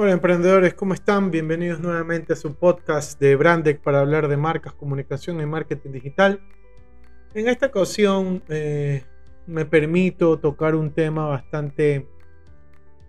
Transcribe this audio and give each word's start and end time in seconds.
Hola 0.00 0.12
emprendedores, 0.12 0.74
¿cómo 0.74 0.94
están? 0.94 1.32
Bienvenidos 1.32 1.80
nuevamente 1.80 2.32
a 2.32 2.36
su 2.36 2.54
podcast 2.54 3.18
de 3.18 3.34
Brandec 3.34 3.80
para 3.80 3.98
hablar 3.98 4.28
de 4.28 4.36
marcas, 4.36 4.72
comunicación 4.72 5.40
y 5.40 5.46
marketing 5.46 5.90
digital. 5.90 6.40
En 7.34 7.48
esta 7.48 7.66
ocasión 7.66 8.40
eh, 8.48 9.02
me 9.48 9.64
permito 9.64 10.38
tocar 10.38 10.76
un 10.76 10.92
tema 10.92 11.26
bastante 11.26 12.06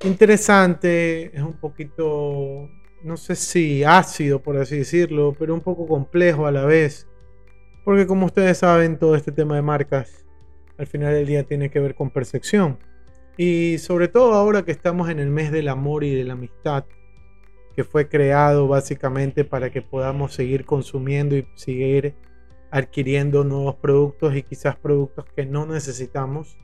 interesante, 0.03 1.25
es 1.25 1.44
un 1.44 1.53
poquito, 1.53 2.67
no 3.03 3.17
sé 3.17 3.35
si 3.35 3.83
ácido 3.83 4.41
por 4.41 4.58
así 4.58 4.80
decirlo, 4.80 5.35
pero 5.38 5.53
un 5.53 5.61
poco 5.61 5.85
complejo 5.85 6.47
a 6.47 6.52
la 6.52 6.66
vez. 6.66 7.08
Porque 7.85 8.08
como 8.08 8.25
ustedes 8.25 8.58
saben, 8.58 8.97
todo 8.97 9.16
este 9.16 9.31
tema 9.31 9.55
de 9.55 9.61
marcas 9.61 10.25
al 10.80 10.88
final 10.88 11.13
del 11.13 11.27
día 11.27 11.44
tiene 11.44 11.69
que 11.69 11.80
ver 11.80 11.94
con 11.94 12.09
percepción. 12.09 12.80
Y 13.41 13.77
sobre 13.77 14.09
todo 14.09 14.34
ahora 14.34 14.63
que 14.63 14.73
estamos 14.73 15.09
en 15.09 15.17
el 15.17 15.29
mes 15.29 15.49
del 15.49 15.70
amor 15.70 16.03
y 16.03 16.13
de 16.13 16.25
la 16.25 16.34
amistad, 16.34 16.84
que 17.73 17.85
fue 17.85 18.09
creado 18.09 18.67
básicamente 18.67 19.45
para 19.45 19.70
que 19.70 19.81
podamos 19.81 20.34
seguir 20.34 20.66
consumiendo 20.66 21.38
y 21.38 21.47
seguir 21.55 22.16
adquiriendo 22.69 23.45
nuevos 23.45 23.75
productos 23.75 24.36
y 24.36 24.44
quizás 24.44 24.75
productos 24.75 25.23
que 25.38 25.45
no 25.45 25.66
necesitamos 25.66 26.58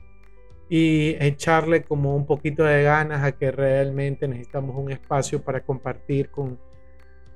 y 0.68 1.16
echarle 1.18 1.82
como 1.82 2.14
un 2.14 2.26
poquito 2.26 2.64
de 2.64 2.82
ganas 2.82 3.24
a 3.24 3.32
que 3.32 3.50
realmente 3.50 4.28
necesitamos 4.28 4.76
un 4.76 4.92
espacio 4.92 5.40
para 5.40 5.62
compartir 5.64 6.28
con 6.28 6.58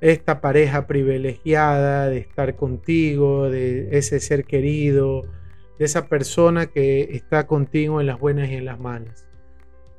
esta 0.02 0.42
pareja 0.42 0.86
privilegiada, 0.86 2.10
de 2.10 2.18
estar 2.18 2.56
contigo, 2.56 3.48
de 3.48 3.88
ese 3.96 4.20
ser 4.20 4.44
querido, 4.44 5.22
de 5.78 5.86
esa 5.86 6.08
persona 6.08 6.66
que 6.66 7.08
está 7.14 7.46
contigo 7.46 8.02
en 8.02 8.06
las 8.06 8.20
buenas 8.20 8.50
y 8.50 8.56
en 8.56 8.66
las 8.66 8.78
malas. 8.78 9.29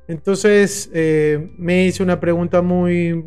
Entonces 0.08 0.90
eh, 0.92 1.52
me 1.56 1.86
hice 1.86 2.02
una 2.02 2.18
pregunta 2.18 2.60
muy, 2.60 3.24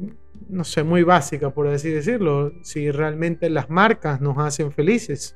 no 0.49 0.63
sé, 0.63 0.83
muy 0.83 1.03
básica, 1.03 1.49
por 1.49 1.67
así 1.67 1.89
decirlo, 1.89 2.51
si 2.63 2.91
realmente 2.91 3.49
las 3.49 3.69
marcas 3.69 4.21
nos 4.21 4.37
hacen 4.37 4.71
felices. 4.71 5.35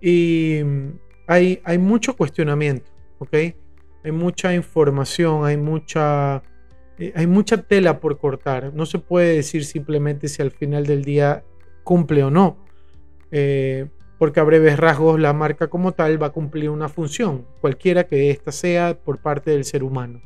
Y 0.00 0.60
hay, 1.26 1.60
hay 1.64 1.78
mucho 1.78 2.16
cuestionamiento, 2.16 2.90
¿ok? 3.18 3.34
Hay 4.04 4.12
mucha 4.12 4.54
información, 4.54 5.44
hay 5.44 5.56
mucha, 5.56 6.42
eh, 6.98 7.12
hay 7.14 7.26
mucha 7.26 7.62
tela 7.62 8.00
por 8.00 8.18
cortar. 8.18 8.72
No 8.74 8.86
se 8.86 8.98
puede 8.98 9.34
decir 9.34 9.64
simplemente 9.64 10.28
si 10.28 10.40
al 10.40 10.52
final 10.52 10.86
del 10.86 11.04
día 11.04 11.44
cumple 11.84 12.22
o 12.22 12.30
no. 12.30 12.56
Eh, 13.30 13.86
porque 14.18 14.40
a 14.40 14.44
breves 14.44 14.78
rasgos 14.78 15.20
la 15.20 15.32
marca 15.32 15.68
como 15.68 15.92
tal 15.92 16.20
va 16.20 16.28
a 16.28 16.30
cumplir 16.30 16.70
una 16.70 16.88
función, 16.88 17.46
cualquiera 17.60 18.04
que 18.04 18.30
ésta 18.30 18.50
sea 18.50 18.98
por 18.98 19.20
parte 19.22 19.52
del 19.52 19.64
ser 19.64 19.84
humano 19.84 20.20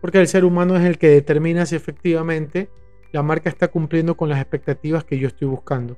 porque 0.00 0.18
el 0.18 0.28
ser 0.28 0.44
humano 0.44 0.76
es 0.76 0.84
el 0.84 0.98
que 0.98 1.08
determina 1.08 1.66
si 1.66 1.76
efectivamente 1.76 2.68
la 3.12 3.22
marca 3.22 3.48
está 3.48 3.68
cumpliendo 3.68 4.16
con 4.16 4.28
las 4.28 4.40
expectativas 4.40 5.04
que 5.04 5.18
yo 5.18 5.28
estoy 5.28 5.48
buscando. 5.48 5.96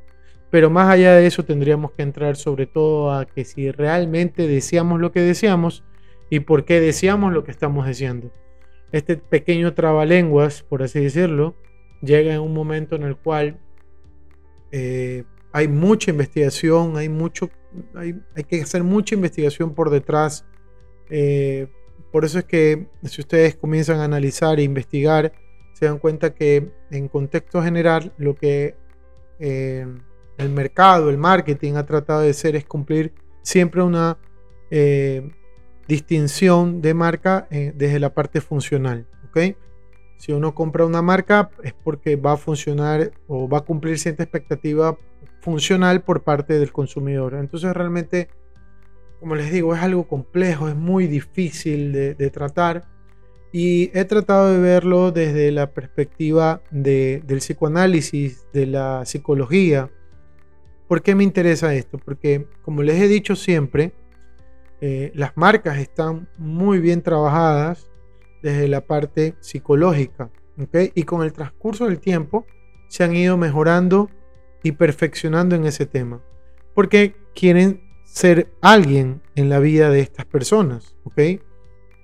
Pero 0.51 0.71
más 0.71 0.91
allá 0.91 1.15
de 1.15 1.27
eso 1.27 1.45
tendríamos 1.45 1.93
que 1.93 2.03
entrar 2.03 2.37
sobre 2.37 2.67
todo 2.67 3.13
a 3.13 3.25
que 3.25 3.45
si 3.45 3.71
realmente 3.71 4.49
deseamos 4.49 5.01
lo 5.01 5.13
que 5.13 5.21
deseamos 5.21 5.85
y 6.29 6.41
por 6.41 6.65
qué 6.65 6.81
deseamos 6.81 7.33
lo 7.33 7.45
que 7.45 7.51
estamos 7.51 7.87
deseando. 7.87 8.33
Este 8.93 9.17
pequeño 9.17 9.75
trabalenguas, 9.75 10.63
por 10.63 10.83
así 10.83 11.01
decirlo, 11.01 11.55
llega 12.03 12.35
en 12.35 12.41
un 12.41 12.53
momento 12.53 12.97
en 12.97 13.05
el 13.05 13.17
cual 13.17 13.59
eh, 14.73 15.25
hay 15.53 15.69
mucha 15.69 16.11
investigación, 16.11 16.97
hay, 16.97 17.09
mucho, 17.09 17.51
hay, 17.95 18.15
que 18.49 18.63
hacer 18.63 18.83
mucha 18.83 19.15
investigación 19.15 19.75
por 19.75 19.91
detrás 19.91 20.45
eh, 21.11 21.69
por 22.13 22.25
eso 22.25 22.39
es 22.39 22.45
que 22.45 22.87
si 23.05 23.21
ustedes 23.21 23.57
comienzan 23.57 24.01
a 24.01 24.05
analizar 24.05 24.59
e 24.59 24.63
investigar, 24.63 25.33
se 25.73 25.87
dan 25.87 25.99
cuenta 25.99 26.35
que 26.35 26.73
en 26.91 27.09
contexto 27.09 27.63
general 27.63 28.13
lo 28.19 28.35
que 28.35 28.75
eh, 29.39 29.87
el 30.37 30.51
mercado, 30.51 31.11
el 31.11 31.19
marketing 31.19 31.75
ha 31.75 31.87
tratado 31.87 32.21
de 32.21 32.31
hacer 32.31 32.57
es 32.57 32.65
cumplir 32.65 33.13
siempre 33.43 33.83
una 33.83 34.19
eh, 34.71 35.31
distinción 35.87 36.81
de 36.83 36.95
marca 36.95 37.47
eh, 37.51 37.73
desde 37.75 38.01
la 38.01 38.15
parte 38.15 38.41
funcional. 38.41 39.07
Si 40.17 40.33
uno 40.33 40.55
compra 40.55 40.85
una 40.85 41.03
marca 41.03 41.51
es 41.63 41.73
porque 41.73 42.17
va 42.17 42.33
a 42.33 42.37
funcionar 42.37 43.13
o 43.27 43.49
va 43.49 43.59
a 43.59 43.61
cumplir 43.63 43.99
cierta 43.99 44.23
expectativa 44.23 44.99
funcional 45.41 46.03
por 46.03 46.23
parte 46.23 46.59
del 46.59 46.73
consumidor. 46.73 47.35
Entonces 47.35 47.73
realmente 47.73 48.29
como 49.21 49.35
les 49.35 49.53
digo, 49.53 49.75
es 49.75 49.83
algo 49.83 50.09
complejo, 50.09 50.69
es 50.69 50.75
muy 50.75 51.07
difícil 51.07 51.93
de, 51.93 52.31
tratar. 52.31 52.89
Y 53.53 53.91
he 53.99 54.05
tratado 54.05 54.53
de 54.53 54.59
verlo 54.59 55.13
desde 55.13 55.51
la 55.53 55.73
perspectiva 55.73 56.63
del 56.71 57.39
psicoanálisis, 57.39 58.47
de 58.53 58.67
la 58.67 59.05
psicología. 59.05 59.91
¿Por 60.89 61.03
qué 61.03 61.15
me 61.15 61.25
interesa 61.25 61.75
esto? 61.75 61.99
Porque, 61.99 62.47
como 62.63 62.83
les 62.83 63.01
he 63.01 63.09
dicho 63.09 63.37
siempre, 63.37 63.93
eh, 64.81 65.13
las 65.15 65.37
marcas 65.37 65.79
están 65.79 66.29
muy 66.39 66.79
bien 66.79 67.03
trabajadas 67.03 67.91
desde 68.43 68.69
la 68.69 68.81
parte 68.87 69.35
psicológica. 69.41 70.31
Y 70.95 71.03
con 71.05 71.23
el 71.23 71.33
transcurso 71.33 71.87
del 71.87 72.01
tiempo 72.01 72.47
se 72.89 73.05
han 73.05 73.15
ido 73.15 73.37
mejorando 73.37 74.11
y 74.63 74.73
perfeccionando 74.73 75.57
en 75.57 75.65
ese 75.65 75.87
tema. 75.87 76.23
Porque 76.75 77.15
quieren 77.35 77.90
ser 78.13 78.51
alguien 78.61 79.23
en 79.37 79.49
la 79.49 79.61
vida 79.61 79.89
de 79.89 80.01
estas 80.01 80.27
personas, 80.27 80.97
¿ok? 81.05 81.41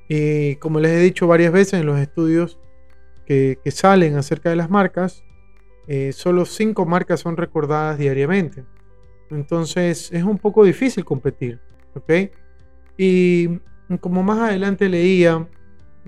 Y 0.09 0.55
como 0.56 0.78
les 0.78 0.93
he 0.93 1.00
dicho 1.00 1.27
varias 1.27 1.53
veces 1.53 1.81
en 1.81 1.87
los 1.87 1.99
estudios 1.99 2.61
que, 3.27 3.59
salen 3.67 4.17
acerca 4.17 4.49
de 4.49 4.56
las 4.56 4.71
marcas, 4.71 5.25
eh, 5.89 6.12
solo 6.12 6.44
cinco 6.44 6.87
marcas 6.87 7.21
son 7.21 7.37
recordadas 7.37 7.99
diariamente. 7.99 8.65
Entonces 9.31 10.12
es 10.12 10.22
un 10.22 10.39
poco 10.39 10.65
difícil 10.65 11.05
competir, 11.05 11.59
¿ok? 11.94 12.31
Y 12.97 13.59
como 14.00 14.23
más 14.23 14.38
adelante 14.38 14.88
leía, 14.88 15.49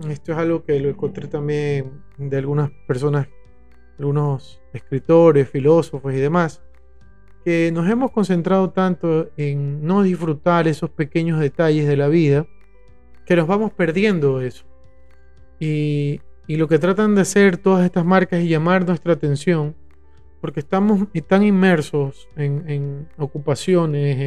esto 0.09 0.30
es 0.30 0.38
algo 0.38 0.65
que 0.65 0.78
lo 0.78 0.91
encontré 0.91 1.26
también 1.26 2.04
de 2.16 2.36
algunas 2.36 2.70
personas, 2.86 3.26
algunos 3.98 4.62
escritores, 4.72 5.48
filósofos 5.48 6.15
y 6.15 6.19
demás, 6.19 6.62
que 7.44 7.71
nos 7.72 7.88
hemos 7.88 8.10
concentrado 8.10 8.71
tanto 8.71 9.31
en 9.37 9.84
no 9.87 10.03
disfrutar 10.03 10.69
esos 10.69 10.91
pequeños 10.91 11.41
detalles 11.41 11.87
de 11.87 11.97
la 11.97 12.09
vida, 12.09 12.47
que 13.25 13.37
nos 13.37 13.47
vamos 13.47 13.72
perdiendo 13.72 14.41
eso. 14.41 14.65
Y, 15.60 16.21
lo 16.48 16.66
que 16.66 16.78
tratan 16.78 17.15
de 17.15 17.21
hacer 17.21 17.59
todas 17.59 17.84
estas 17.84 18.06
marcas 18.06 18.41
es 18.41 18.48
llamar 18.48 18.87
nuestra 18.87 19.12
atención, 19.12 19.75
porque 20.41 20.60
estamos 20.60 21.00
tan 21.27 21.43
inmersos 21.43 22.27
en, 22.37 23.06
ocupaciones, 23.19 24.19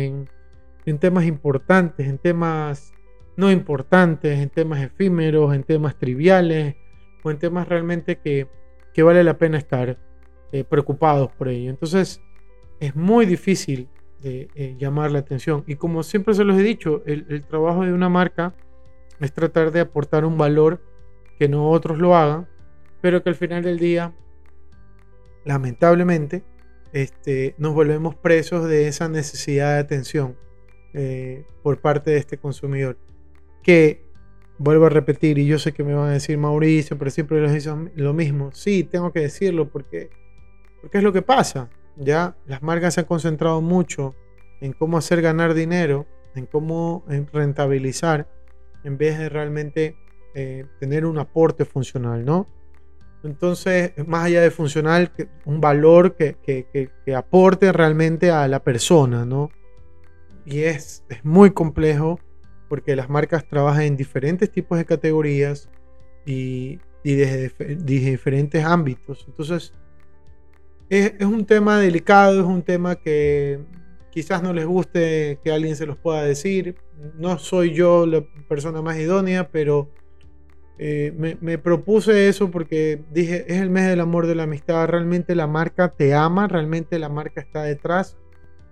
en, 0.86 0.98
temas 1.00 1.26
importantes, 1.26 2.08
en 2.08 2.20
temas 2.20 2.94
no 3.38 3.50
importantes, 3.50 4.38
en 4.38 4.50
temas 4.50 4.82
efímeros, 4.82 5.56
en 5.56 5.64
temas 5.64 5.98
triviales, 5.98 6.76
o 7.24 7.32
en 7.32 7.40
temas 7.40 7.68
realmente 7.68 8.18
que, 8.18 8.48
vale 9.02 9.24
la 9.24 9.38
pena 9.40 9.58
estar 9.58 9.97
eh, 10.52 10.64
preocupados 10.64 11.32
por 11.32 11.47
ello. 11.47 11.72
Entonces, 11.72 12.22
es 12.82 12.96
muy 12.96 13.26
difícil 13.28 13.88
de 14.22 14.50
eh, 14.56 14.76
llamar 14.78 15.12
la 15.12 15.20
atención. 15.20 15.64
Y 15.68 15.76
como 15.76 16.04
siempre 16.04 16.34
se 16.34 16.44
los 16.44 16.58
he 16.58 16.64
dicho, 16.64 17.04
el, 17.06 17.46
trabajo 17.46 17.86
de 17.86 17.94
una 17.94 18.10
marca 18.10 18.54
es 19.20 19.32
tratar 19.32 19.72
de 19.72 19.82
aportar 19.82 20.26
un 20.26 20.38
valor 20.38 20.82
que 21.38 21.48
no 21.48 21.70
otros 21.70 22.00
lo 22.00 22.16
hagan, 22.16 22.48
pero 23.00 23.24
que 23.24 23.30
al 23.30 23.36
final 23.36 23.64
del 23.64 23.78
día, 23.78 24.14
lamentablemente, 25.46 26.44
este, 26.92 27.54
nos 27.60 27.74
volvemos 27.76 28.16
presos 28.16 28.68
de 28.68 28.88
esa 28.88 29.08
necesidad 29.08 29.76
de 29.76 29.80
atención 29.80 30.36
eh, 30.94 31.46
por 31.62 31.80
parte 31.80 32.12
de 32.12 32.18
este 32.18 32.38
consumidor. 32.38 32.98
Que, 33.62 34.04
vuelvo 34.58 34.88
a 34.88 34.90
repetir, 34.90 35.38
y 35.38 35.46
yo 35.46 35.60
sé 35.60 35.72
que 35.72 35.84
me 35.84 35.94
van 35.94 36.10
a 36.10 36.14
decir 36.14 36.38
Mauricio, 36.40 36.98
pero 36.98 37.12
siempre 37.12 37.42
les 37.42 37.54
dicen 37.54 37.92
lo 37.96 38.14
mismo. 38.14 38.52
Sí, 38.54 38.84
tengo 38.84 39.12
que 39.12 39.20
decirlo 39.20 39.70
porque, 39.70 40.10
porque 40.82 40.98
es 40.98 41.04
lo 41.04 41.14
que 41.14 41.22
pasa. 41.22 41.70
Ya 41.97 42.35
las 42.46 42.61
marcas 42.61 42.93
se 42.93 43.02
han 43.02 43.05
concentrado 43.05 43.61
mucho 43.61 44.16
en 44.61 44.73
cómo 44.73 44.97
hacer 44.97 45.22
ganar 45.22 45.53
dinero, 45.53 46.05
en 46.35 46.46
cómo 46.46 47.03
rentabilizar, 47.34 48.28
en 48.84 48.97
vez 48.97 49.17
de 49.17 49.29
realmente 49.29 49.96
eh, 50.34 50.66
tener 50.79 51.05
un 51.05 51.20
aporte 51.20 51.66
funcional, 51.66 52.23
¿no? 52.23 52.47
Entonces, 53.23 53.91
más 54.08 54.26
allá 54.26 54.41
de 54.41 54.49
funcional, 54.49 55.11
un 55.46 55.61
valor 55.61 56.16
que, 56.16 56.38
que, 56.43 57.16
aporte 57.16 57.72
realmente 57.72 58.32
a 58.32 58.47
la 58.47 58.64
persona, 58.64 59.26
¿no? 59.26 59.52
Y 60.46 60.61
es, 60.61 61.03
es, 61.09 61.23
muy 61.23 61.52
complejo 61.52 62.20
porque 62.67 62.96
las 62.96 63.09
marcas 63.09 63.47
trabajan 63.47 63.84
en 63.84 63.97
diferentes 63.97 64.52
tipos 64.52 64.78
de 64.78 64.85
categorías 64.85 65.70
y, 66.26 66.79
y 67.03 67.16
desde, 67.16 67.76
diferentes 67.76 68.64
ámbitos. 68.64 69.26
Entonces, 69.28 69.73
es, 70.91 71.26
un 71.26 71.46
tema 71.46 71.79
delicado, 71.79 72.40
es 72.41 72.46
un 72.46 72.61
tema 72.61 72.96
que 72.96 73.59
quizás 74.11 74.43
no 74.43 74.52
les 74.52 74.66
guste 74.66 75.40
que 75.43 75.52
alguien 75.52 75.76
se 75.76 75.85
los 75.85 75.97
pueda 75.97 76.22
decir. 76.23 76.76
No 77.17 77.40
soy 77.40 77.73
yo 77.73 78.05
la 78.05 78.23
persona 78.49 78.82
más 78.82 78.97
idónea, 78.97 79.49
pero 79.49 79.90
eh, 80.78 81.38
me, 81.40 81.58
propuse 81.58 82.28
eso 82.28 82.52
porque 82.52 83.02
dije, 83.11 83.46
es 83.47 83.61
el 83.61 83.70
mes 83.70 83.88
del 83.88 84.02
amor 84.02 84.28
de 84.28 84.35
la 84.35 84.43
amistad, 84.43 84.88
realmente 84.88 85.34
la 85.34 85.47
marca 85.47 85.93
te 85.93 86.14
ama, 86.14 86.47
realmente 86.47 86.99
la 86.99 87.08
marca 87.08 87.40
está 87.40 87.64
detrás. 87.64 88.17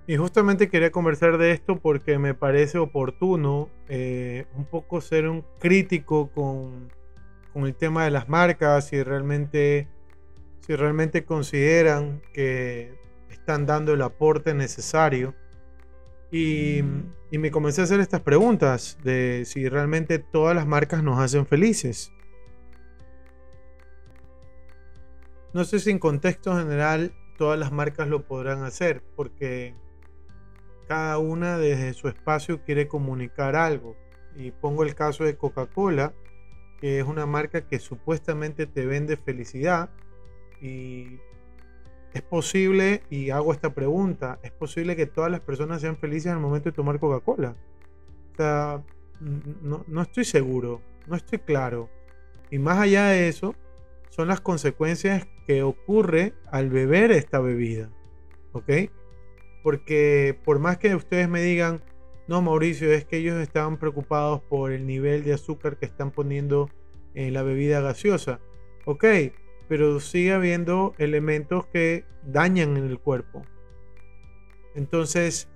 Y 0.05 0.17
justamente 0.17 0.69
quería 0.69 0.91
conversar 0.91 1.37
de 1.37 1.51
esto 1.51 1.79
porque 1.79 2.17
me 2.17 2.33
parece 2.33 2.79
oportuno 2.79 3.69
eh, 3.87 4.45
un 4.57 4.65
poco 4.65 5.01
ser 5.01 5.29
un 5.29 5.45
crítico 5.59 6.31
con, 6.31 6.89
con, 7.53 7.65
el 7.65 7.75
tema 7.75 8.03
de 8.03 8.11
las 8.11 8.27
marcas 8.27 8.91
y 8.91 9.03
realmente, 9.03 9.87
si 10.69 10.75
realmente 10.75 11.25
consideran 11.25 12.21
que 12.31 12.93
están 13.31 13.65
dando 13.65 13.93
el 13.93 14.03
aporte 14.03 14.53
necesario. 14.53 15.33
Y 16.31 16.83
y 17.31 17.37
me 17.37 17.51
comencé 17.51 17.81
a 17.81 17.83
hacer 17.83 17.99
estas 17.99 18.21
preguntas 18.21 18.97
de 19.03 19.43
si 19.45 19.69
realmente 19.69 20.17
todas 20.17 20.55
las 20.55 20.65
marcas 20.65 21.03
nos 21.03 21.19
hacen 21.19 21.45
felices. 21.45 22.11
No 25.53 25.63
sé 25.63 25.79
si 25.79 25.91
en 25.91 25.99
contexto 25.99 26.57
general 26.57 27.13
todas 27.37 27.59
las 27.59 27.71
marcas 27.71 28.07
lo 28.07 28.25
podrán 28.25 28.63
hacer, 28.63 29.03
porque 29.15 29.75
cada 30.87 31.19
una 31.19 31.59
desde 31.59 31.93
su 31.93 32.07
espacio 32.07 32.63
quiere 32.63 32.87
comunicar 32.87 33.55
algo. 33.55 33.95
Y 34.35 34.49
pongo 34.49 34.83
el 34.83 34.95
caso 34.95 35.23
de 35.23 35.37
Coca-Cola, 35.37 36.13
que 36.79 36.99
es 36.99 37.05
una 37.05 37.27
marca 37.27 37.67
que 37.67 37.77
supuestamente 37.77 38.65
te 38.65 38.87
vende 38.87 39.17
felicidad 39.17 39.91
y 40.61 41.19
es 42.13 42.21
posible, 42.21 43.03
y 43.09 43.29
hago 43.29 43.53
esta 43.53 43.73
pregunta, 43.73 44.39
es 44.43 44.51
posible 44.51 44.95
que 44.95 45.05
todas 45.05 45.29
las 45.31 45.41
personas 45.41 45.81
sean 45.81 45.97
felices 45.97 46.31
al 46.31 46.39
momento 46.39 46.69
de 46.69 46.75
tomar 46.75 46.99
Coca-Cola. 46.99 47.55
O 48.33 48.35
sea, 48.35 48.83
no, 49.19 50.01
estoy 50.01 50.25
seguro, 50.25 50.81
no 51.07 51.15
estoy 51.15 51.39
claro. 51.39 51.89
Y 52.49 52.57
más 52.57 52.79
allá 52.79 53.07
de 53.07 53.27
eso, 53.27 53.53
son 54.09 54.27
las 54.27 54.41
consecuencias 54.41 55.27
que 55.45 55.61
ocurre 55.61 56.33
al 56.51 56.69
beber 56.69 57.11
esta 57.11 57.39
bebida. 57.39 57.89
¿Ok? 58.53 58.71
Porque 59.61 60.39
por 60.45 60.57
más 60.59 60.77
que 60.77 60.95
ustedes 60.95 61.29
me 61.29 61.41
digan, 61.41 61.81
no, 62.27 62.41
Mauricio, 62.41 62.91
es 62.91 63.05
que 63.05 63.17
ellos 63.17 63.37
estaban 63.39 63.77
preocupados 63.77 64.41
por 64.41 64.71
el 64.71 64.87
nivel 64.87 65.23
de 65.23 65.33
azúcar 65.33 65.77
que 65.77 65.85
están 65.85 66.11
poniendo 66.11 66.69
en 67.13 67.33
la 67.33 67.43
bebida 67.43 67.81
gaseosa. 67.81 68.39
Ok, 68.85 69.03
pero 69.69 69.99
sigue 69.99 70.33
habiendo 70.33 70.95
elementos 70.97 71.67
que 71.67 72.03
dañan 72.23 72.75
en 72.75 72.87
el 72.87 72.99
cuerpo. 72.99 73.43
Entonces, 74.75 75.47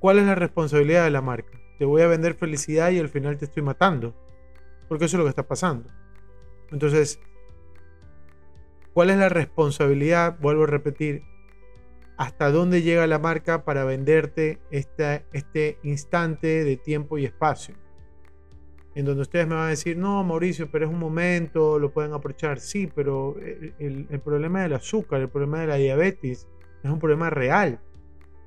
¿cuál 0.00 0.18
es 0.18 0.26
la 0.26 0.34
responsabilidad 0.34 1.04
de 1.04 1.10
la 1.10 1.22
marca? 1.22 1.58
Te 1.78 1.84
voy 1.84 2.02
a 2.02 2.08
vender 2.08 2.34
felicidad 2.34 2.90
y 2.90 2.98
al 2.98 3.08
final 3.08 3.38
te 3.38 3.44
estoy 3.44 3.62
matando. 3.62 4.14
Porque 4.88 5.04
eso 5.04 5.16
es 5.16 5.18
lo 5.18 5.24
que 5.24 5.30
está 5.30 5.46
pasando. 5.46 5.88
Entonces, 6.72 7.20
¿cuál 8.92 9.10
es 9.10 9.16
la 9.16 9.28
responsabilidad? 9.28 10.36
Vuelvo 10.40 10.64
a 10.64 10.66
repetir, 10.66 11.22
¿hasta 12.16 12.50
dónde 12.50 12.82
llega 12.82 13.06
la 13.06 13.20
marca 13.20 13.64
para 13.64 13.84
venderte 13.84 14.58
este 14.70 15.78
instante 15.84 16.64
de 16.64 16.76
tiempo 16.76 17.16
y 17.16 17.26
espacio? 17.26 17.76
En 18.98 19.04
donde 19.04 19.22
ustedes 19.22 19.46
me 19.46 19.54
van 19.54 19.66
a 19.66 19.70
decir, 19.70 19.96
no, 19.96 20.24
Mauricio, 20.24 20.72
pero 20.72 20.86
es 20.86 20.92
un 20.92 20.98
momento, 20.98 21.78
lo 21.78 21.92
pueden 21.92 22.12
aprovechar. 22.12 22.58
Sí, 22.58 22.90
pero 22.92 23.36
el, 23.78 24.20
problema 24.24 24.62
del 24.62 24.72
azúcar, 24.72 25.20
el 25.20 25.28
problema 25.28 25.60
de 25.60 25.68
la 25.68 25.76
diabetes, 25.76 26.48
es 26.82 26.90
un 26.90 26.98
problema 26.98 27.30
real. 27.30 27.78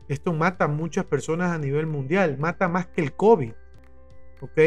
Esto 0.10 0.34
mata 0.34 0.66
a 0.66 0.68
muchas 0.68 1.06
personas 1.06 1.54
a 1.54 1.58
nivel 1.58 1.88
mundial, 1.88 2.38
mata 2.38 2.68
más 2.68 2.88
que 2.88 3.00
el 3.00 3.14
COVID. 3.14 3.54
¿Ok? 4.42 4.58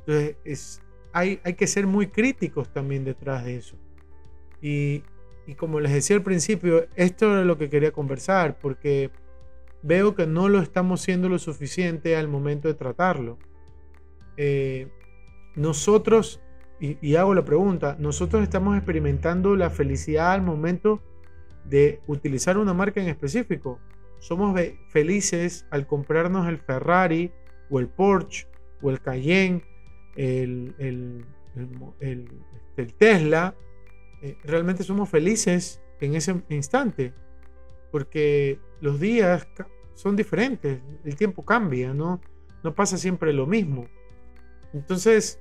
Entonces, 0.00 0.36
es, 0.44 0.82
hay, 1.14 1.40
hay 1.44 1.54
que 1.54 1.66
ser 1.66 1.86
muy 1.86 2.08
críticos 2.08 2.70
también 2.70 3.02
detrás 3.02 3.46
de 3.46 3.56
eso. 3.56 3.78
Y, 4.60 5.02
y 5.46 5.54
como 5.54 5.80
les 5.80 5.92
decía 5.92 6.14
al 6.14 6.22
principio, 6.22 6.86
esto 6.94 7.32
era 7.32 7.42
lo 7.46 7.56
que 7.56 7.70
quería 7.70 7.90
conversar, 7.90 8.58
porque 8.58 9.10
veo 9.82 10.14
que 10.14 10.26
no 10.26 10.50
lo 10.50 10.60
estamos 10.60 11.00
siendo 11.00 11.30
lo 11.30 11.38
suficiente 11.38 12.16
al 12.16 12.28
momento 12.28 12.68
de 12.68 12.74
tratarlo. 12.74 13.38
Eh, 14.36 14.88
nosotros, 15.54 16.40
y, 16.80 17.14
hago 17.14 17.34
la 17.34 17.44
pregunta, 17.44 17.96
nosotros 17.98 18.42
estamos 18.42 18.76
experimentando 18.76 19.54
la 19.56 19.70
felicidad 19.70 20.32
al 20.32 20.42
momento 20.42 21.00
de 21.64 22.00
utilizar 22.06 22.58
una 22.58 22.74
marca 22.74 23.00
en 23.00 23.08
específico. 23.08 23.78
Somos 24.18 24.58
felices 24.88 25.66
al 25.70 25.86
comprarnos 25.86 26.48
el 26.48 26.58
Ferrari 26.58 27.32
o 27.70 27.78
el 27.78 27.88
Porsche 27.88 28.48
o 28.80 28.90
el 28.90 29.00
Cayenne, 29.00 29.62
el, 30.16 30.74
el, 30.78 31.24
el, 32.00 32.94
Tesla. 32.94 33.54
Eh, 34.22 34.36
realmente 34.44 34.82
somos 34.82 35.08
felices 35.08 35.80
en 36.00 36.14
ese 36.14 36.42
instante 36.48 37.12
porque 37.92 38.58
los 38.80 38.98
días 38.98 39.46
son 39.94 40.16
diferentes, 40.16 40.80
el 41.04 41.14
tiempo 41.14 41.44
cambia, 41.44 41.92
¿no? 41.92 42.20
No 42.64 42.74
pasa 42.74 42.96
siempre 42.96 43.32
lo 43.32 43.46
mismo. 43.46 43.86
Entonces, 44.72 45.40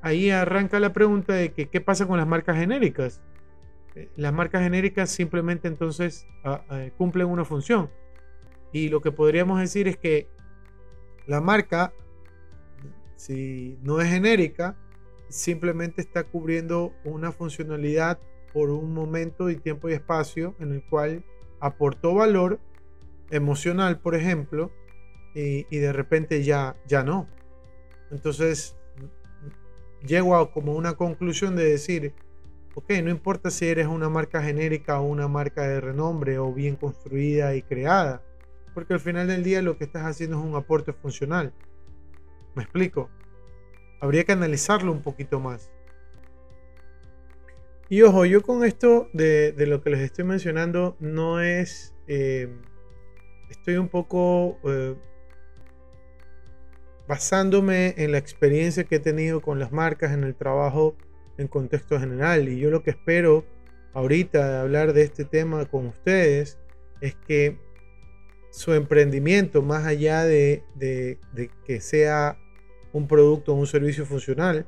ahí 0.00 0.30
arranca 0.30 0.80
la 0.80 0.92
pregunta 0.92 1.34
de 1.34 1.52
que 1.52 1.68
qué 1.68 1.80
pasa 1.80 2.06
con 2.06 2.16
las 2.16 2.26
marcas 2.26 2.56
genéricas. 2.56 3.20
Eh, 3.94 4.08
las 4.16 4.32
marcas 4.32 4.62
genéricas 4.62 5.10
simplemente 5.10 5.68
entonces 5.68 6.26
cumplen 6.96 7.28
una 7.28 7.44
función. 7.44 7.90
Y 8.72 8.88
lo 8.88 9.00
que 9.00 9.12
podríamos 9.12 9.60
decir 9.60 9.86
es 9.86 9.96
que 9.96 10.28
la 11.26 11.40
marca, 11.40 11.92
si 13.16 13.78
no 13.82 14.00
es 14.00 14.08
genérica, 14.08 14.76
simplemente 15.28 16.00
está 16.00 16.24
cubriendo 16.24 16.92
una 17.04 17.32
funcionalidad 17.32 18.18
por 18.52 18.70
un 18.70 18.92
momento 18.92 19.50
y 19.50 19.56
tiempo 19.56 19.88
y 19.88 19.94
espacio 19.94 20.54
en 20.58 20.72
el 20.72 20.82
cual 20.84 21.24
aportó 21.60 22.14
valor 22.14 22.60
emocional, 23.30 23.98
por 24.00 24.14
ejemplo, 24.14 24.70
y, 25.34 25.66
y 25.70 25.78
de 25.78 25.92
repente 25.92 26.42
ya, 26.42 26.76
ya 26.86 27.02
no. 27.02 27.28
Entonces, 28.12 28.76
llego 30.06 30.36
a 30.36 30.52
como 30.52 30.74
una 30.74 30.94
conclusión 30.94 31.56
de 31.56 31.64
decir, 31.64 32.14
ok, 32.74 32.90
no 33.02 33.10
importa 33.10 33.50
si 33.50 33.66
eres 33.66 33.86
una 33.86 34.08
marca 34.08 34.42
genérica 34.42 35.00
o 35.00 35.04
una 35.04 35.28
marca 35.28 35.62
de 35.62 35.80
renombre 35.80 36.38
o 36.38 36.52
bien 36.52 36.76
construida 36.76 37.54
y 37.56 37.62
creada, 37.62 38.22
porque 38.74 38.94
al 38.94 39.00
final 39.00 39.26
del 39.26 39.42
día 39.42 39.62
lo 39.62 39.78
que 39.78 39.84
estás 39.84 40.04
haciendo 40.04 40.38
es 40.38 40.44
un 40.44 40.54
aporte 40.54 40.92
funcional. 40.92 41.52
¿Me 42.54 42.62
explico? 42.62 43.08
Habría 44.00 44.24
que 44.24 44.32
analizarlo 44.32 44.92
un 44.92 45.02
poquito 45.02 45.40
más. 45.40 45.70
Y 47.88 48.02
ojo, 48.02 48.24
yo 48.24 48.42
con 48.42 48.64
esto 48.64 49.08
de, 49.12 49.54
lo 49.58 49.82
que 49.82 49.90
les 49.90 50.00
estoy 50.00 50.24
mencionando 50.24 50.96
no 51.00 51.40
es... 51.40 51.94
Eh, 52.08 52.48
estoy 53.50 53.76
un 53.76 53.88
poco... 53.88 54.58
Eh, 54.64 54.96
basándome 57.12 57.92
en 57.98 58.10
la 58.10 58.16
experiencia 58.16 58.84
que 58.84 58.96
he 58.96 58.98
tenido 58.98 59.42
con 59.42 59.58
las 59.58 59.70
marcas 59.70 60.12
en 60.12 60.24
el 60.24 60.34
trabajo 60.34 60.96
en 61.36 61.46
contexto 61.46 62.00
general. 62.00 62.48
Y 62.48 62.58
yo 62.58 62.70
lo 62.70 62.82
que 62.82 62.88
espero 62.88 63.44
ahorita 63.92 64.50
de 64.50 64.58
hablar 64.60 64.94
de 64.94 65.02
este 65.02 65.26
tema 65.26 65.66
con 65.66 65.88
ustedes 65.88 66.58
es 67.02 67.14
que 67.14 67.58
su 68.50 68.72
emprendimiento, 68.72 69.60
más 69.60 69.84
allá 69.84 70.24
de, 70.24 70.64
que 71.66 71.80
sea 71.82 72.38
un 72.94 73.06
producto 73.06 73.52
o 73.52 73.56
un 73.56 73.66
servicio 73.66 74.06
funcional, 74.06 74.66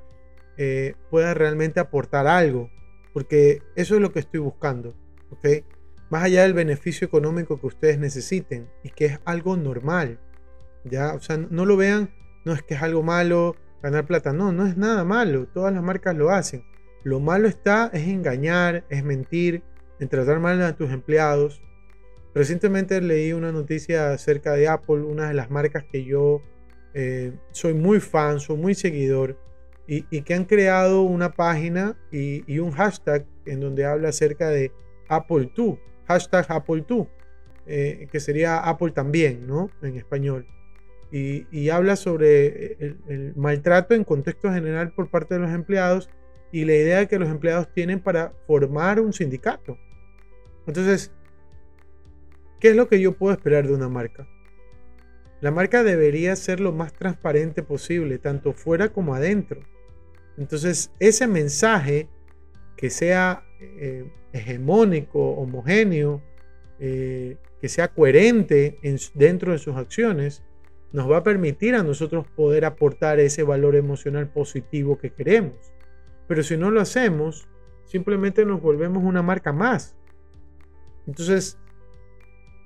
eh, 0.59 0.97
pueda 1.09 1.33
realmente 1.33 1.81
aportar 1.81 2.27
algo. 2.27 2.69
Porque 3.15 3.63
eso 3.75 3.95
es 3.95 4.03
lo 4.03 4.13
que 4.13 4.19
estoy 4.19 4.41
buscando. 4.41 4.95
Más 6.11 6.25
allá 6.25 6.43
del 6.43 6.53
beneficio 6.53 7.07
económico 7.07 7.59
que 7.59 7.69
ustedes 7.69 7.99
necesiten 7.99 8.69
y 8.83 8.91
que 8.91 9.07
es 9.07 9.19
algo 9.25 9.57
normal. 9.57 10.21
¿ya? 10.85 11.15
O 11.15 11.21
sea, 11.21 11.39
no 11.39 11.65
lo 11.65 11.79
vean 11.79 12.11
no 12.45 12.53
es 12.53 12.63
que 12.63 12.75
es 12.75 12.83
algo 12.83 13.03
malo 13.03 13.57
ganar 13.83 14.07
plata, 14.07 14.33
no, 14.33 14.51
no 14.53 14.67
es 14.67 14.77
nada 14.77 15.05
malo, 15.05 15.47
todas 15.47 15.73
las 15.73 15.83
marcas 15.83 16.17
lo 16.17 16.31
hacen. 16.31 16.65
Lo 17.03 17.21
malo 17.21 17.49
está 17.49 17.91
es 17.93 18.09
engañar, 18.09 18.85
es 18.89 19.05
mentir, 19.05 19.63
en 20.01 20.09
tratar 20.09 20.41
mal 20.41 20.61
a 20.63 20.75
tus 20.75 20.91
empleados. 20.91 21.63
Recientemente 22.35 23.01
leí 23.03 23.33
una 23.35 23.53
noticia 23.53 24.13
acerca 24.13 24.55
de 24.55 24.69
Apple, 24.69 25.03
una 25.03 25.29
de 25.29 25.35
las 25.35 25.51
marcas 25.51 25.85
que 25.85 26.05
yo 26.05 26.41
eh, 26.95 27.33
soy 27.53 27.75
muy 27.75 28.01
fan, 28.01 28.41
soy 28.41 28.57
muy 28.57 28.75
seguidor, 28.75 29.39
y, 29.87 30.23
que 30.23 30.33
han 30.33 30.47
creado 30.47 31.03
una 31.03 31.33
página 31.33 31.95
y, 32.11 32.59
un 32.59 32.71
hashtag 32.71 33.27
en 33.45 33.61
donde 33.61 33.85
habla 33.85 34.09
acerca 34.09 34.49
de 34.49 34.73
Apple 35.09 35.53
2, 35.55 35.79
hashtag 36.07 36.47
Apple 36.49 36.85
2, 36.89 37.07
eh, 37.67 38.09
que 38.11 38.19
sería 38.19 38.61
Apple 38.61 38.93
también, 38.93 39.47
¿no? 39.47 39.71
En 39.83 39.97
español. 39.97 40.47
Y, 41.11 41.68
habla 41.68 41.94
sobre 41.94 42.73
el, 43.08 43.32
maltrato 43.37 43.94
en 43.94 44.02
contexto 44.02 44.52
general 44.52 44.92
por 44.92 45.11
parte 45.11 45.34
de 45.34 45.40
los 45.40 45.52
empleados 45.52 46.11
y 46.50 46.64
la 46.64 46.75
idea 46.75 47.06
que 47.06 47.18
los 47.18 47.28
empleados 47.28 47.73
tienen 47.73 48.00
para 48.00 48.32
formar 48.46 49.00
un 49.00 49.12
sindicato. 49.12 49.78
Entonces, 50.66 51.12
¿qué 52.58 52.70
es 52.70 52.76
lo 52.76 52.88
que 52.88 53.00
yo 53.00 53.16
puedo 53.16 53.32
esperar 53.32 53.66
de 53.66 53.75
una 53.75 53.88
marca? 53.88 54.26
La 55.40 55.50
marca 55.50 55.82
debería 55.82 56.34
ser 56.37 56.58
lo 56.58 56.73
más 56.73 56.92
transparente 56.92 57.62
posible, 57.62 58.18
tanto 58.18 58.52
fuera 58.52 58.88
como 58.88 59.14
adentro. 59.14 59.61
Entonces, 60.37 60.90
ese 60.99 61.26
mensaje 61.26 62.08
que 62.76 62.90
sea 62.90 63.44
eh, 63.61 64.11
hegemónico, 64.32 65.32
homogéneo, 65.32 66.23
eh, 66.80 67.37
que 67.61 67.68
sea 67.68 67.88
coherente 67.88 68.78
dentro 69.14 69.52
de 69.52 69.58
sus 69.58 69.76
acciones, 69.76 70.42
nos 70.95 71.11
va 71.11 71.17
a 71.17 71.23
permitir 71.25 71.75
a 71.75 71.83
nosotros 71.83 72.25
poder 72.37 72.65
aportar 72.65 73.19
ese 73.19 73.43
valor 73.43 73.75
emocional 73.75 74.29
positivo 74.29 74.97
que 74.97 75.11
queremos. 75.11 75.73
Pero 76.29 76.45
si 76.45 76.57
no 76.57 76.71
lo 76.71 76.81
hacemos, 76.81 77.49
simplemente 77.85 78.45
nos 78.45 78.63
volvemos 78.63 79.03
una 79.03 79.21
marca 79.21 79.53
más. 79.53 79.97
Entonces, 81.09 81.59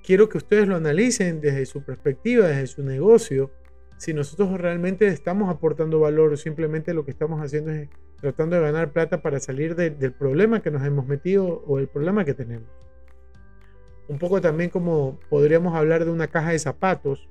quiero 0.03 0.29
que 0.29 0.37
ustedes 0.37 0.67
lo 0.67 0.75
analicen 0.75 1.41
desde 1.41 1.65
su 1.65 1.81
perspectiva, 1.81 2.45
desde 2.45 2.67
su 2.67 2.83
negocio, 2.83 3.49
si 3.97 4.13
nosotros 4.13 4.61
realmente 4.61 5.07
estamos 5.07 5.49
aportando 5.49 5.99
valor 5.99 6.31
o 6.31 6.37
simplemente 6.37 6.93
lo 6.93 7.05
que 7.05 7.11
estamos 7.11 7.41
haciendo 7.41 7.71
es 7.71 7.89
tratando 8.21 8.57
de 8.57 8.61
ganar 8.61 8.91
plata 8.91 9.23
para 9.23 9.39
salir 9.39 9.75
del 9.75 10.13
problema 10.13 10.61
que 10.61 10.69
nos 10.69 10.85
hemos 10.85 11.07
metido 11.07 11.63
o 11.65 11.79
el 11.79 11.87
problema 11.87 12.25
que 12.25 12.35
tenemos. 12.35 12.69
Un 14.07 14.19
poco 14.19 14.39
también 14.39 14.69
como 14.69 15.19
podríamos 15.31 15.75
hablar 15.75 16.05
de 16.05 16.11
una 16.11 16.27
caja 16.27 16.51
de 16.51 16.59
zapatos, 16.59 17.27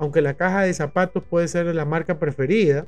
aunque 0.00 0.22
la 0.22 0.34
caja 0.34 0.62
de 0.62 0.72
zapatos 0.72 1.22
puede 1.22 1.46
ser 1.46 1.66
la 1.66 1.84
marca 1.84 2.18
preferida, 2.18 2.86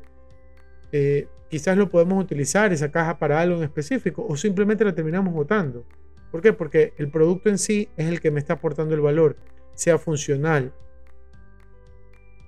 eh, 0.92 1.28
quizás 1.50 1.76
lo 1.76 1.90
podemos 1.90 2.24
utilizar 2.24 2.72
esa 2.72 2.90
caja 2.90 3.18
para 3.18 3.38
algo 3.38 3.58
en 3.58 3.64
específico 3.64 4.24
o 4.26 4.34
simplemente 4.36 4.82
la 4.82 4.94
terminamos 4.94 5.34
botando. 5.34 5.84
¿Por 6.30 6.40
qué? 6.40 6.54
Porque 6.54 6.94
el 6.96 7.10
producto 7.10 7.50
en 7.50 7.58
sí 7.58 7.90
es 7.98 8.06
el 8.06 8.20
que 8.22 8.30
me 8.30 8.40
está 8.40 8.54
aportando 8.54 8.94
el 8.94 9.02
valor, 9.02 9.36
sea 9.74 9.98
funcional, 9.98 10.72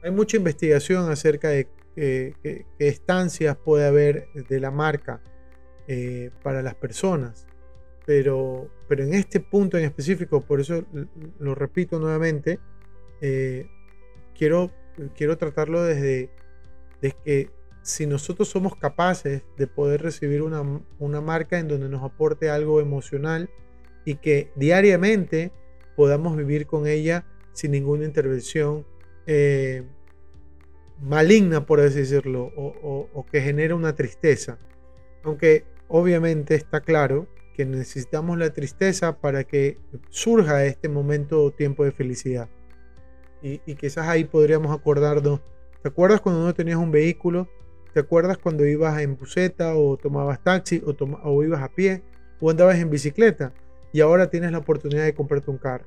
hay 0.02 0.10
mucha 0.10 0.38
investigación 0.38 1.10
acerca 1.10 1.48
de 1.48 1.68
qué 1.94 2.64
estancias 2.78 3.56
puede 3.56 3.86
haber 3.86 4.28
de 4.48 4.60
la 4.60 4.70
marca 4.70 5.20
eh, 5.88 6.30
para 6.42 6.62
las 6.62 6.74
personas. 6.74 7.46
Pero, 8.06 8.70
pero 8.88 9.04
en 9.04 9.12
este 9.12 9.40
punto 9.40 9.76
en 9.76 9.84
específico, 9.84 10.40
por 10.42 10.60
eso 10.60 10.84
lo 11.38 11.54
repito 11.54 11.98
nuevamente, 11.98 12.60
eh, 13.20 13.66
quiero, 14.36 14.70
quiero 15.14 15.38
tratarlo 15.38 15.82
desde, 15.82 16.30
desde, 17.00 17.16
que 17.24 17.50
si 17.82 18.06
nosotros 18.06 18.48
somos 18.48 18.76
capaces 18.76 19.42
de 19.56 19.66
poder 19.66 20.02
recibir 20.02 20.42
una, 20.42 20.62
una, 20.98 21.20
marca 21.20 21.58
en 21.58 21.68
donde 21.68 21.88
nos 21.88 22.02
aporte 22.02 22.50
algo 22.50 22.80
emocional 22.80 23.50
y 24.04 24.16
que 24.16 24.50
diariamente 24.56 25.52
podamos 25.96 26.36
vivir 26.36 26.66
con 26.66 26.86
ella 26.86 27.26
sin 27.52 27.72
ninguna 27.72 28.04
intervención 28.04 28.86
eh, 29.26 29.84
maligna, 31.00 31.66
por 31.66 31.80
así 31.80 32.00
decirlo, 32.00 32.52
o, 32.56 33.26
que 33.30 33.40
genera 33.40 33.74
una 33.74 33.94
tristeza. 33.94 34.58
Aunque 35.22 35.64
obviamente 35.88 36.54
está 36.54 36.80
claro 36.80 37.28
que 37.54 37.64
necesitamos 37.64 38.38
la 38.38 38.52
tristeza 38.52 39.20
para 39.20 39.44
que 39.44 39.78
surja 40.10 40.64
este 40.64 40.88
momento 40.88 41.42
o 41.42 41.50
tiempo 41.52 41.84
de 41.84 41.92
felicidad. 41.92 42.48
Y, 43.46 43.58
quizás 43.74 44.08
ahí 44.08 44.24
podríamos 44.24 44.74
acordarnos, 44.74 45.40
¿te 45.82 45.88
acuerdas 45.88 46.20
cuando 46.22 46.42
no 46.42 46.54
tenías 46.54 46.78
un 46.78 46.90
vehículo? 46.90 47.46
¿Te 47.92 48.00
acuerdas 48.00 48.38
cuando 48.38 48.64
ibas 48.66 48.98
en 49.00 49.16
buseta 49.16 49.76
o 49.76 49.98
tomabas 49.98 50.42
taxi 50.42 50.82
o, 50.84 50.94
o 51.22 51.44
ibas 51.44 51.62
a 51.62 51.68
pie 51.68 52.02
o 52.40 52.50
andabas 52.50 52.78
en 52.78 52.88
bicicleta? 52.88 53.52
Y 53.92 54.00
ahora 54.00 54.30
tienes 54.30 54.50
la 54.50 54.58
oportunidad 54.58 55.04
de 55.04 55.14
comprarte 55.14 55.50
un 55.50 55.58
carro 55.58 55.84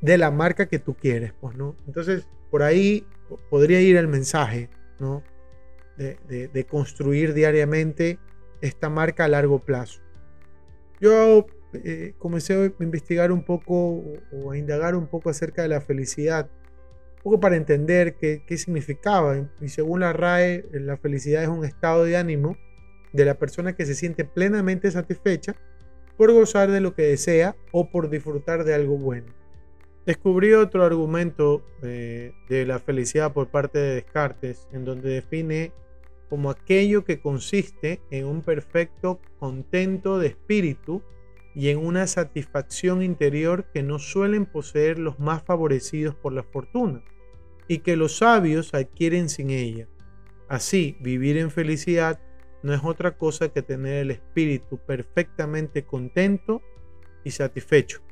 de 0.00 0.18
la 0.18 0.30
marca 0.30 0.66
que 0.66 0.78
tú 0.78 0.94
quieres, 0.94 1.32
pues, 1.40 1.56
¿no? 1.56 1.76
Entonces, 1.86 2.26
por 2.50 2.62
ahí 2.62 3.06
podría 3.48 3.80
ir 3.80 3.96
el 3.96 4.08
mensaje, 4.08 4.68
¿no? 4.98 5.22
De, 5.96 6.66
construir 6.70 7.34
diariamente 7.34 8.18
esta 8.62 8.88
marca 8.88 9.24
a 9.26 9.28
largo 9.28 9.58
plazo. 9.58 10.00
Yo 10.98 11.46
eh, 11.72 12.14
comencé 12.18 12.54
a 12.54 12.82
investigar 12.82 13.32
un 13.32 13.44
poco 13.44 14.02
o 14.32 14.50
a 14.50 14.58
indagar 14.58 14.94
un 14.94 15.06
poco 15.06 15.30
acerca 15.30 15.62
de 15.62 15.68
la 15.68 15.80
felicidad, 15.80 16.50
un 17.18 17.22
poco 17.22 17.40
para 17.40 17.56
entender 17.56 18.14
qué, 18.14 18.42
qué 18.46 18.56
significaba. 18.56 19.48
Y 19.60 19.68
según 19.68 20.00
la 20.00 20.12
RAE, 20.12 20.64
la 20.72 20.96
felicidad 20.96 21.42
es 21.42 21.48
un 21.48 21.64
estado 21.64 22.04
de 22.04 22.16
ánimo 22.16 22.56
de 23.12 23.24
la 23.24 23.34
persona 23.34 23.74
que 23.74 23.86
se 23.86 23.94
siente 23.94 24.24
plenamente 24.24 24.90
satisfecha 24.90 25.56
por 26.16 26.32
gozar 26.32 26.70
de 26.70 26.80
lo 26.80 26.94
que 26.94 27.02
desea 27.02 27.56
o 27.72 27.90
por 27.90 28.10
disfrutar 28.10 28.64
de 28.64 28.74
algo 28.74 28.98
bueno. 28.98 29.32
Descubrí 30.06 30.52
otro 30.54 30.84
argumento 30.84 31.62
eh, 31.82 32.32
de 32.48 32.66
la 32.66 32.78
felicidad 32.78 33.32
por 33.32 33.48
parte 33.48 33.78
de 33.78 33.94
Descartes, 33.96 34.66
en 34.72 34.84
donde 34.84 35.10
define 35.10 35.72
como 36.28 36.50
aquello 36.50 37.04
que 37.04 37.20
consiste 37.20 38.00
en 38.10 38.26
un 38.26 38.42
perfecto 38.42 39.20
contento 39.38 40.18
de 40.18 40.28
espíritu 40.28 41.02
y 41.54 41.68
en 41.68 41.78
una 41.78 42.06
satisfacción 42.06 43.02
interior 43.02 43.66
que 43.72 43.82
no 43.82 43.98
suelen 43.98 44.46
poseer 44.46 44.98
los 44.98 45.18
más 45.18 45.42
favorecidos 45.42 46.14
por 46.14 46.32
la 46.32 46.42
fortuna, 46.42 47.02
y 47.68 47.78
que 47.78 47.96
los 47.96 48.18
sabios 48.18 48.74
adquieren 48.74 49.28
sin 49.28 49.50
ella. 49.50 49.88
Así, 50.48 50.96
vivir 51.00 51.36
en 51.36 51.50
felicidad 51.50 52.20
no 52.62 52.74
es 52.74 52.80
otra 52.84 53.16
cosa 53.16 53.48
que 53.48 53.62
tener 53.62 53.94
el 53.94 54.10
espíritu 54.10 54.78
perfectamente 54.78 55.84
contento 55.84 56.62
y 57.24 57.30
satisfecho. 57.30 58.02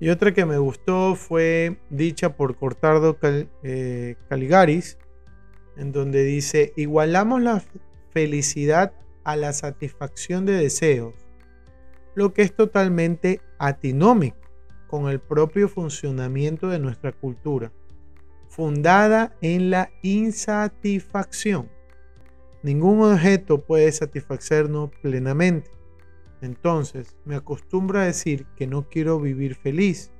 Y 0.00 0.10
otra 0.10 0.32
que 0.32 0.46
me 0.46 0.58
gustó 0.58 1.16
fue 1.16 1.78
dicha 1.90 2.36
por 2.36 2.56
Cortardo 2.56 3.18
eh, 3.64 4.16
Caligaris, 4.28 4.98
en 5.76 5.92
donde 5.92 6.22
dice, 6.24 6.72
igualamos 6.76 7.42
la 7.42 7.62
felicidad 8.10 8.92
a 9.24 9.36
la 9.36 9.52
satisfacción 9.52 10.46
de 10.46 10.52
deseos, 10.52 11.14
lo 12.18 12.34
que 12.34 12.42
es 12.42 12.54
totalmente 12.54 13.40
atinómico 13.58 14.36
con 14.86 15.08
el 15.08 15.20
propio 15.20 15.68
funcionamiento 15.68 16.68
de 16.68 16.78
nuestra 16.78 17.12
cultura, 17.12 17.72
fundada 18.48 19.34
en 19.40 19.70
la 19.70 19.90
insatisfacción. 20.02 21.70
Ningún 22.62 23.02
objeto 23.02 23.62
puede 23.64 23.90
satisfacernos 23.92 24.90
plenamente 25.00 25.70
entonces, 26.40 27.16
me 27.24 27.36
acostumbro 27.36 27.98
a 27.98 28.04
decir 28.04 28.46
que 28.56 28.66
no 28.66 28.88
quiero 28.88 29.18
vivir 29.18 29.56
feliz, 29.56 30.12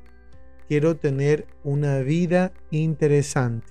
quiero 0.67 0.97
tener 0.97 1.47
una 1.63 1.99
vida 2.01 2.53
interesante. 2.71 3.67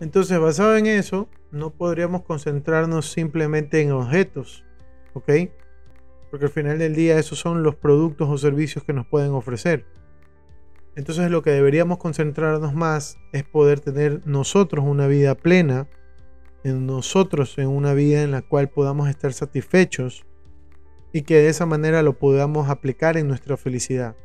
Entonces, 0.00 0.38
basado 0.40 0.76
en 0.76 0.86
eso, 0.86 1.28
no 1.52 1.70
podríamos 1.70 2.22
concentrarnos 2.22 3.10
simplemente 3.10 3.80
en 3.80 3.92
objetos, 3.92 4.64
¿ok? 5.14 5.30
Porque 6.32 6.46
al 6.46 6.50
final 6.50 6.78
del 6.78 6.94
día 6.94 7.18
esos 7.18 7.38
son 7.38 7.62
los 7.62 7.76
productos 7.76 8.26
o 8.30 8.38
servicios 8.38 8.82
que 8.84 8.94
nos 8.94 9.06
pueden 9.06 9.32
ofrecer. 9.32 9.84
Entonces 10.96 11.30
lo 11.30 11.42
que 11.42 11.50
deberíamos 11.50 11.98
concentrarnos 11.98 12.72
más 12.72 13.18
es 13.34 13.44
poder 13.44 13.80
tener 13.80 14.26
nosotros 14.26 14.82
una 14.88 15.06
vida 15.08 15.34
plena, 15.34 15.88
en 16.64 16.86
nosotros 16.86 17.58
en 17.58 17.68
una 17.68 17.92
vida 17.92 18.22
en 18.22 18.30
la 18.30 18.40
cual 18.40 18.70
podamos 18.70 19.10
estar 19.10 19.34
satisfechos 19.34 20.24
y 21.12 21.20
que 21.20 21.34
de 21.34 21.48
esa 21.48 21.66
manera 21.66 22.02
lo 22.02 22.18
podamos 22.18 22.70
aplicar 22.70 23.18
en 23.18 23.28
nuestra 23.28 23.58
felicidad. 23.58 24.16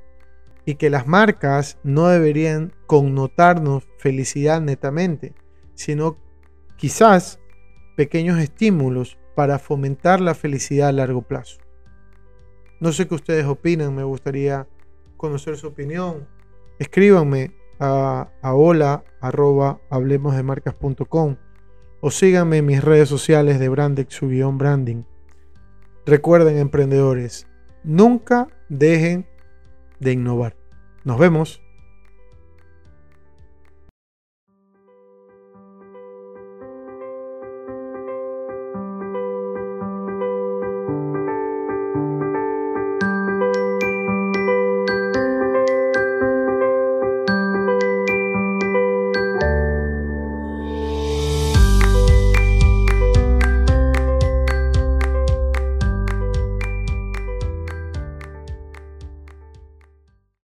Y 0.64 0.76
que 0.76 0.90
las 0.90 1.08
marcas 1.08 1.78
no 1.84 2.08
deberían 2.08 2.72
connotarnos 2.86 3.84
felicidad 3.98 4.62
netamente, 4.62 5.34
sino 5.74 6.18
quizás 6.78 7.42
pequeños 7.98 8.40
estímulos 8.40 9.18
para 9.36 9.60
fomentar 9.60 10.22
la 10.22 10.36
felicidad 10.36 10.88
a 10.88 10.94
largo 10.94 11.24
plazo. 11.24 11.67
No 12.80 12.92
sé 12.92 13.08
qué 13.08 13.16
ustedes 13.16 13.46
opinan, 13.46 13.96
me 13.96 14.04
gustaría 14.04 14.68
conocer 15.18 15.58
su 15.58 15.68
opinión. 15.68 16.28
Escríbanme 16.80 17.52
a, 17.80 18.30
a 18.42 18.54
hola 18.54 19.04
hablemosdemarcas.com 19.90 21.36
o 22.00 22.12
síganme 22.12 22.58
en 22.58 22.66
mis 22.66 22.84
redes 22.84 23.10
sociales 23.10 23.60
de 23.60 23.70
Brandex 23.70 24.20
branding. 24.54 25.04
Recuerden, 26.06 26.58
emprendedores, 26.58 27.48
nunca 27.84 28.48
dejen 28.70 29.28
de 30.00 30.14
innovar. 30.14 30.56
Nos 31.04 31.18
vemos. 31.18 31.62